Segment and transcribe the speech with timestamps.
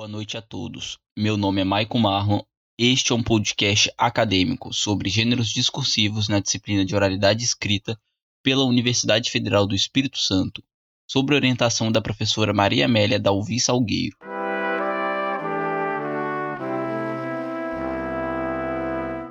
[0.00, 0.96] Boa noite a todos.
[1.14, 2.40] Meu nome é Maicon Marlon.
[2.78, 8.00] Este é um podcast acadêmico sobre gêneros discursivos na disciplina de oralidade escrita
[8.42, 10.64] pela Universidade Federal do Espírito Santo,
[11.06, 14.16] sob orientação da professora Maria Amélia Dalvi Salgueiro.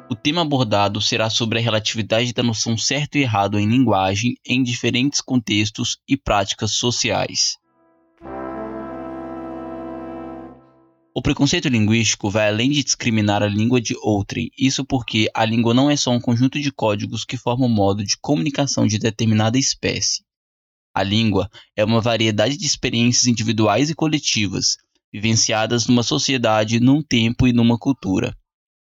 [0.08, 4.62] O tema abordado será sobre a relatividade da noção certo e errado em linguagem em
[4.62, 7.58] diferentes contextos e práticas sociais.
[11.16, 15.74] O preconceito linguístico vai além de discriminar a língua de outrem, isso porque a língua
[15.74, 19.58] não é só um conjunto de códigos que formam o modo de comunicação de determinada
[19.58, 20.24] espécie.
[20.94, 24.78] A língua é uma variedade de experiências individuais e coletivas,
[25.12, 28.38] vivenciadas numa sociedade, num tempo e numa cultura.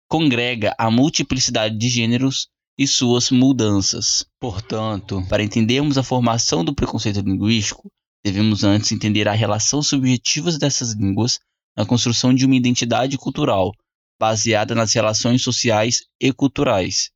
[0.08, 4.26] Congrega a multiplicidade de gêneros e suas mudanças.
[4.40, 7.92] Portanto, para entendermos a formação do preconceito linguístico,
[8.24, 11.40] devemos antes entender a relação subjetiva dessas línguas
[11.76, 13.72] na construção de uma identidade cultural
[14.20, 17.12] baseada nas relações sociais e culturais.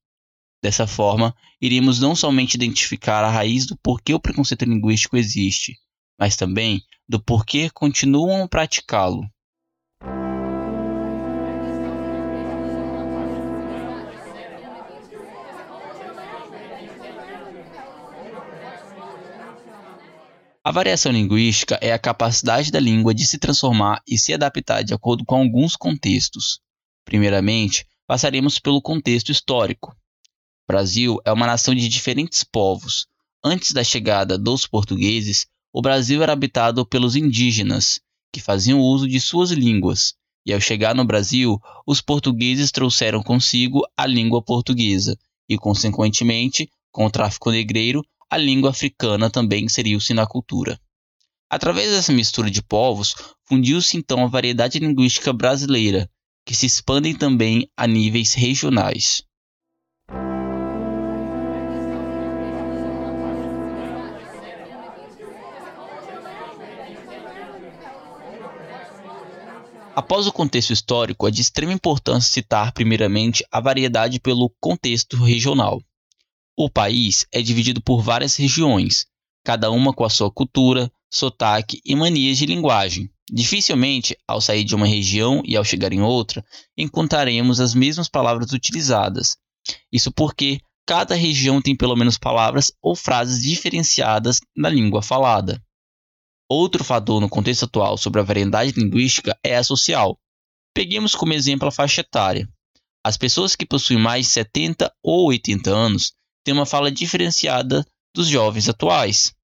[0.62, 5.76] Dessa forma, iríamos não somente identificar a raiz do porquê o preconceito linguístico existe,
[6.20, 9.24] mas também do porquê continuam a praticá-lo.
[20.68, 24.94] A variação linguística é a capacidade da língua de se transformar e se adaptar de
[24.94, 26.60] acordo com alguns contextos.
[27.06, 29.92] Primeiramente, passaremos pelo contexto histórico.
[29.92, 33.08] O Brasil é uma nação de diferentes povos.
[33.42, 38.02] Antes da chegada dos portugueses, o Brasil era habitado pelos indígenas,
[38.34, 40.16] que faziam uso de suas línguas,
[40.46, 47.06] e ao chegar no Brasil, os portugueses trouxeram consigo a língua portuguesa, e, consequentemente, com
[47.06, 50.80] o tráfico negreiro, a língua africana também inseriu-se na cultura.
[51.50, 53.16] Através dessa mistura de povos,
[53.48, 56.10] fundiu-se então a variedade linguística brasileira,
[56.46, 59.24] que se expandem também a níveis regionais.
[69.96, 75.82] Após o contexto histórico, é de extrema importância citar primeiramente a variedade pelo contexto regional.
[76.60, 79.06] O país é dividido por várias regiões,
[79.46, 83.12] cada uma com a sua cultura, sotaque e manias de linguagem.
[83.32, 86.44] Dificilmente, ao sair de uma região e ao chegar em outra,
[86.76, 89.38] encontraremos as mesmas palavras utilizadas.
[89.94, 95.64] Isso porque cada região tem pelo menos palavras ou frases diferenciadas na língua falada.
[96.50, 100.18] Outro fator no contexto atual sobre a variedade linguística é a social.
[100.74, 102.50] Peguemos como exemplo a faixa etária.
[103.06, 107.86] As pessoas que possuem mais de 70 ou 80 anos tem uma fala diferenciada
[108.16, 109.36] dos jovens atuais.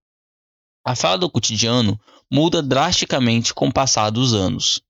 [0.85, 1.99] A fala do cotidiano
[2.31, 4.81] muda drasticamente com o passar dos anos.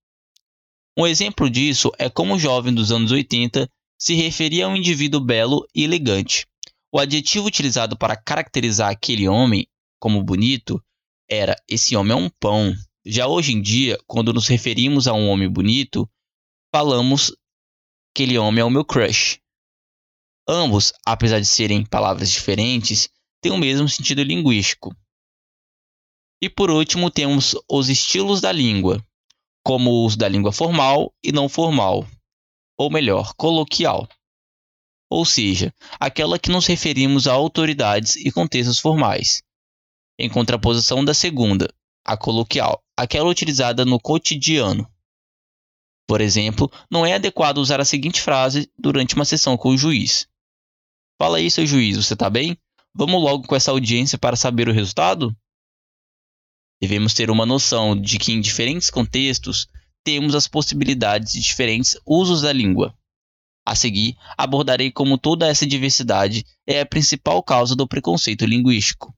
[0.95, 5.19] Um exemplo disso é como o jovem dos anos 80 se referia a um indivíduo
[5.19, 6.45] belo e elegante.
[6.91, 9.65] O adjetivo utilizado para caracterizar aquele homem
[9.99, 10.79] como bonito
[11.27, 12.75] era esse homem é um pão.
[13.03, 16.07] Já hoje em dia, quando nos referimos a um homem bonito,
[16.71, 17.35] falamos
[18.13, 19.39] aquele homem é o meu crush.
[20.47, 23.09] Ambos, apesar de serem palavras diferentes,
[23.41, 24.93] têm o mesmo sentido linguístico.
[26.41, 29.01] E por último, temos os estilos da língua,
[29.63, 32.05] como o uso da língua formal e não formal,
[32.77, 34.07] ou melhor, coloquial.
[35.09, 39.41] Ou seja, aquela que nos referimos a autoridades e contextos formais,
[40.19, 44.85] em contraposição da segunda, a coloquial, aquela utilizada no cotidiano.
[46.05, 50.27] Por exemplo, não é adequado usar a seguinte frase durante uma sessão com o juiz:
[51.23, 52.57] Fala aí, seu juiz, você tá bem?
[52.93, 55.33] Vamos logo com essa audiência para saber o resultado?
[56.81, 59.69] Devemos ter uma noção de que em diferentes contextos
[60.03, 62.93] temos as possibilidades de diferentes usos da língua.
[63.65, 69.15] A seguir, abordarei como toda essa diversidade é a principal causa do preconceito linguístico.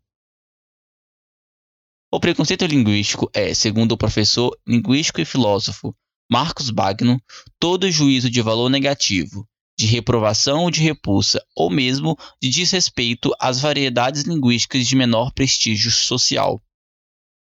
[2.13, 5.91] O preconceito linguístico é, segundo o professor linguístico e filósofo
[6.31, 7.19] Marcos Bagno,
[7.59, 13.59] todo juízo de valor negativo, de reprovação ou de repulsa, ou mesmo de desrespeito às
[13.59, 16.61] variedades linguísticas de menor prestígio social.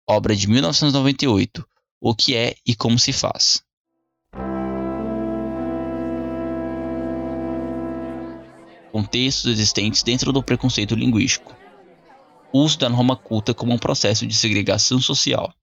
[0.07, 1.65] Obra de 1998.
[2.01, 3.63] O que é e como se faz.
[8.91, 11.55] Contextos existentes dentro do preconceito linguístico.
[12.51, 15.53] Uso da norma culta como um processo de segregação social.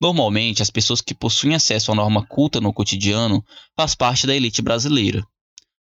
[0.00, 3.44] Normalmente, as pessoas que possuem acesso à norma culta no cotidiano
[3.74, 5.26] faz parte da elite brasileira.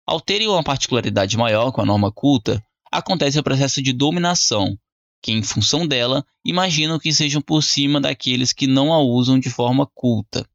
[0.06, 4.78] Ao terem uma particularidade maior com a norma culta, acontece o processo de dominação,
[5.22, 9.50] que, em função dela, imaginam que sejam por cima daqueles que não a usam de
[9.50, 10.48] forma culta.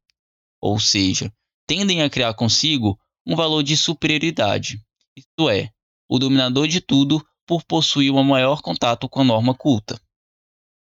[0.59, 1.31] ou seja,
[1.67, 2.97] tendem a criar consigo
[3.27, 4.79] um valor de superioridade,
[5.15, 5.69] isto é,
[6.09, 9.99] o dominador de tudo por possuir um maior contato com a norma culta.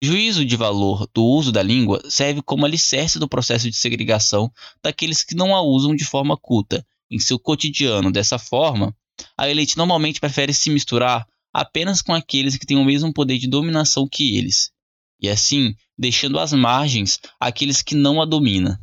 [0.04, 4.52] Juízo de valor do uso da língua serve como alicerce do processo de segregação
[4.82, 8.12] daqueles que não a usam de forma culta em seu cotidiano.
[8.12, 8.94] Dessa forma,
[9.34, 13.48] a elite normalmente prefere se misturar apenas com aqueles que têm o mesmo poder de
[13.48, 14.70] dominação que eles,
[15.18, 18.76] e assim deixando às margens aqueles que não a dominam.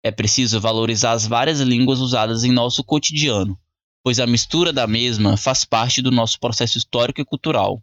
[0.00, 3.58] É preciso valorizar as várias línguas usadas em nosso cotidiano,
[4.00, 7.82] pois a mistura da mesma faz parte do nosso processo histórico e cultural,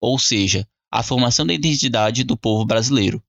[0.00, 3.20] ou seja, a formação da identidade do povo brasileiro.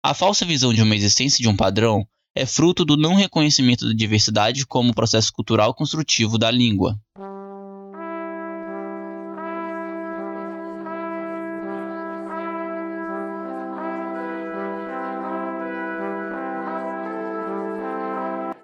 [0.00, 3.92] A falsa visão de uma existência de um padrão é fruto do não reconhecimento da
[3.92, 6.96] diversidade como processo cultural construtivo da língua.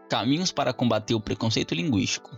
[0.09, 2.31] Caminhos para combater o preconceito linguístico.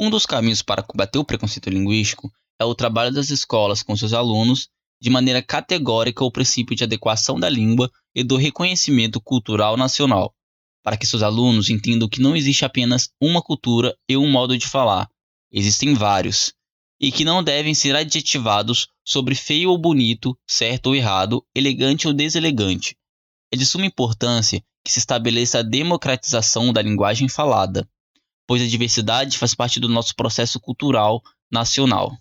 [0.00, 4.14] Um dos caminhos para combater o preconceito linguístico é o trabalho das escolas com seus
[4.14, 10.34] alunos de maneira categórica o princípio de adequação da língua e do reconhecimento cultural nacional,
[10.82, 14.66] para que seus alunos entendam que não existe apenas uma cultura e um modo de
[14.66, 15.08] falar,
[15.50, 16.52] existem vários,
[17.00, 22.12] e que não devem ser adjetivados sobre feio ou bonito, certo ou errado, elegante ou
[22.12, 22.94] deselegante.
[23.52, 27.88] É de suma importância que se estabeleça a democratização da linguagem falada,
[28.46, 32.16] pois a diversidade faz parte do nosso processo cultural nacional.